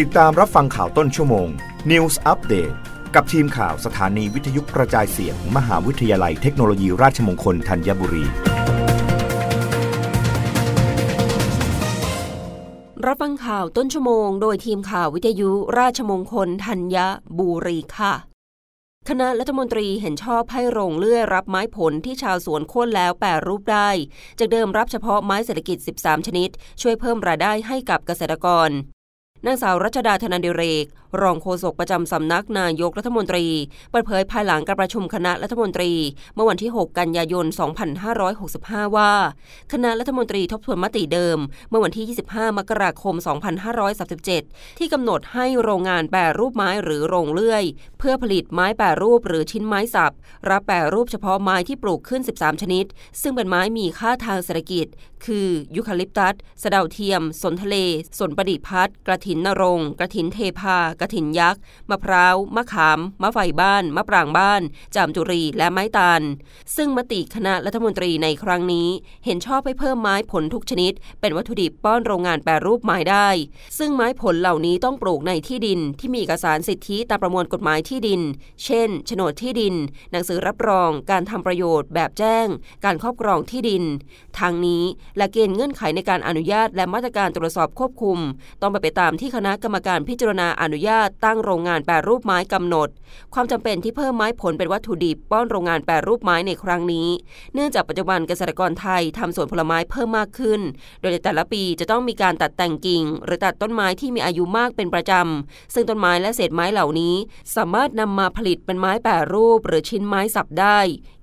[0.00, 1.48] ติดตามรับฟังข่าวต้นชั่วโมง
[1.90, 2.74] News Update
[3.14, 8.24] กับทีมข่าวสถานีวิทยุกระจายเสียงมมหาวิทยาลัยเทคโนโลยีราชมงคลธัญบุรี
[13.06, 16.96] รับฟังข่าวต้นชั่วโมง โดยทีมข่าววิทยุราชมงคลธัญ
[17.38, 18.14] บุรีค่ะ
[19.08, 23.90] คณะรัฐมนตรีเห็นชอบให้โรงเลื่อยรับไม้ผลที่ชาวสวนโค่นแล้วแปรรูปได้
[24.38, 26.48] จากเดิมรับเฉพาะไม้เศรษฐกิจ 13 ชนิด
[26.82, 28.72] ช่วยเพิ่มรายได้ให้กับเกษตรกร
[29.46, 30.86] นางสาวรัชดาธนันเดเรก
[31.20, 33.46] รองโฆษกประจำสำนักนายกรัฐมนตรี
[33.90, 35.92] เปิดเผยภายหลังการประชุมคณะรัฐมนตรี
[36.34, 37.46] เมื่อวันที่ 6 กันยายน
[38.20, 39.12] 2565 ว่า
[39.72, 41.38] คณะรัฐมนตรีทบทวนมติเดิม
[41.70, 43.14] เมื่อวันที่ 25 มกราคม
[43.96, 47.64] 2537 ที่กำหนดให้โรงงานแปรรูปไม้หรือโรงเลื่อย
[47.98, 50.12] เพื่อผลิตไม้แปรรูปหรือชิ้นไม้สับ
[50.50, 52.84] รับแปรรูปเฉพาะไม้ที่ปลูกขึ้น 13 ชนิด
[53.22, 54.86] ซึ่งเป็นไม้มีค่าทางเศรษฐกิจ
[55.24, 57.76] คือยูคาลิปตัสสะเดาเทียม สนทะเล
[58.18, 64.62] สนประดิพัดกระถินนรงกระถินเทพากระถินยักษ์ มะพร้าว มะขาม มะไฟบ้าน มะปรางบ้าน
[64.94, 66.22] จามจุรีและไม้ตาล
[66.76, 68.88] ซึ่งมติคณะรัฐมนตรีในครั้งนี้
[69.24, 73.28] เห็นชอบให้เพิ่มไม้ผลทุกชนิด เป็นวัตถุดิบป้อนโรงงานแปรรูปไม้ได้
[73.78, 78.20] ซึ่งไม้ผลเหล่านี้ต้องปลูกในที่ดินที่มีเอกสารสิทธิตามประมวลกฎหมายที่ดิน
[78.64, 79.74] เช่นโฉนดที่ดิน
[80.12, 82.46] หนังสือรับรอง การทำประโยชน์แบบแจ้ง
[82.84, 83.84] การครอบครองที่ดิน
[84.38, 84.82] ทางนี้
[85.16, 88.18] และเกณฑ์เงื่อนไขในการอนุญาตและมาตรการตรวจสอบควบคุม
[88.60, 92.88] ต้องไปไปตามที่คณะกรรมการพิจารณาอนุญาาตตั้งโรงงานแปรรูปไม้กำหนด
[93.34, 97.08] ความจำเป็นที่เพิ่มไม้ผลเป็นวัตถุดิบป้อนโรงงานแปรรูปไม้ในครั้งนี้
[97.54, 100.60] เนื่องจากปัจจุบันเกษตรกรไทยทำสวนผลไม้เพิ่มมากขึ้น
[101.00, 107.14] โดยในแต่ละปีจะต้องมีการตัดแต่งกิ่ง หรือตัดต้นไม้ที่มีอายุมากเป็นประจำ ซึ่งต้นไม้และเศษไม้เหล่านี้
[107.56, 110.78] สามารถนำมาผลิตเป็นไม้แปรรูป หรือชิ้นไม้สับได้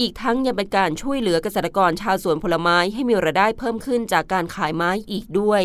[0.00, 5.64] อีกทั้งยังเป็นการช่วยเหลือเกษตรกรชาวสวนผลไม้ให้มีรายได้เพิ่มขึ้นจากการขายไม้อีกด้วย